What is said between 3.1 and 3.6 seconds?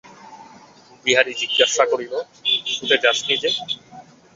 নি যে?